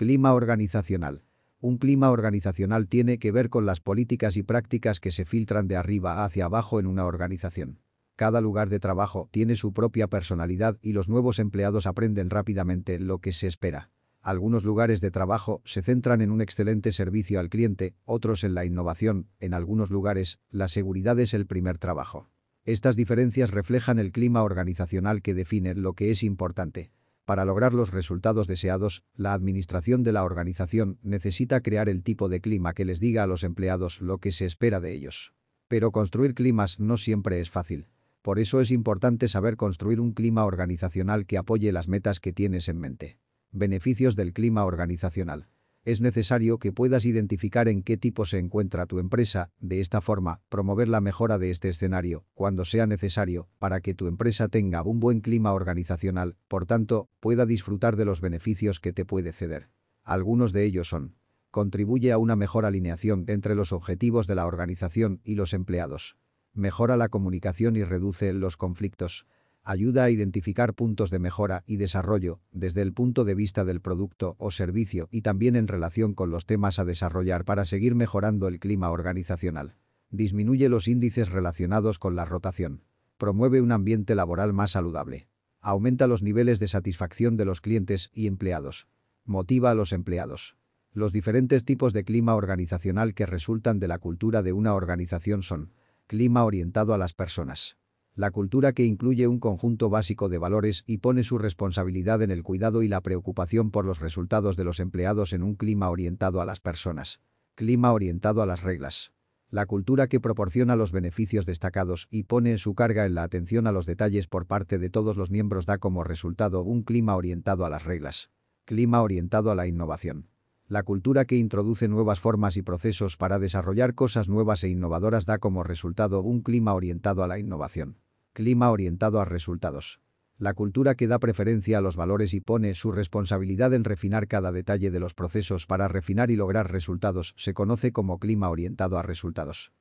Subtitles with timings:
[0.00, 1.24] Clima organizacional.
[1.60, 5.76] Un clima organizacional tiene que ver con las políticas y prácticas que se filtran de
[5.76, 7.82] arriba hacia abajo en una organización.
[8.16, 13.18] Cada lugar de trabajo tiene su propia personalidad y los nuevos empleados aprenden rápidamente lo
[13.18, 13.90] que se espera.
[14.22, 18.64] Algunos lugares de trabajo se centran en un excelente servicio al cliente, otros en la
[18.64, 22.30] innovación, en algunos lugares, la seguridad es el primer trabajo.
[22.64, 26.90] Estas diferencias reflejan el clima organizacional que define lo que es importante.
[27.30, 32.40] Para lograr los resultados deseados, la administración de la organización necesita crear el tipo de
[32.40, 35.32] clima que les diga a los empleados lo que se espera de ellos.
[35.68, 37.86] Pero construir climas no siempre es fácil.
[38.20, 42.68] Por eso es importante saber construir un clima organizacional que apoye las metas que tienes
[42.68, 43.20] en mente.
[43.52, 45.46] Beneficios del clima organizacional.
[45.90, 50.40] Es necesario que puedas identificar en qué tipo se encuentra tu empresa, de esta forma,
[50.48, 55.00] promover la mejora de este escenario, cuando sea necesario, para que tu empresa tenga un
[55.00, 59.68] buen clima organizacional, por tanto, pueda disfrutar de los beneficios que te puede ceder.
[60.04, 61.16] Algunos de ellos son
[61.50, 66.16] contribuye a una mejor alineación entre los objetivos de la organización y los empleados.
[66.52, 69.26] Mejora la comunicación y reduce los conflictos
[69.62, 74.36] ayuda a identificar puntos de mejora y desarrollo desde el punto de vista del producto
[74.38, 78.58] o servicio y también en relación con los temas a desarrollar para seguir mejorando el
[78.58, 79.76] clima organizacional.
[80.10, 82.84] Disminuye los índices relacionados con la rotación.
[83.18, 85.28] Promueve un ambiente laboral más saludable.
[85.60, 88.88] Aumenta los niveles de satisfacción de los clientes y empleados.
[89.24, 90.56] Motiva a los empleados.
[90.92, 95.72] Los diferentes tipos de clima organizacional que resultan de la cultura de una organización son
[96.06, 97.79] clima orientado a las personas
[98.14, 102.42] la cultura que incluye un conjunto básico de valores y pone su responsabilidad en el
[102.42, 106.44] cuidado y la preocupación por los resultados de los empleados en un clima orientado a
[106.44, 107.20] las personas.
[107.54, 109.12] Clima orientado a las reglas.
[109.48, 113.72] La cultura que proporciona los beneficios destacados y pone su carga en la atención a
[113.72, 117.70] los detalles por parte de todos los miembros da como resultado un clima orientado a
[117.70, 118.30] las reglas.
[118.64, 120.28] Clima orientado a la innovación.
[120.68, 125.38] La cultura que introduce nuevas formas y procesos para desarrollar cosas nuevas e innovadoras da
[125.38, 127.96] como resultado un clima orientado a la innovación.
[128.32, 130.00] Clima orientado a resultados.
[130.38, 134.52] La cultura que da preferencia a los valores y pone su responsabilidad en refinar cada
[134.52, 139.02] detalle de los procesos para refinar y lograr resultados se conoce como clima orientado a
[139.02, 139.72] resultados.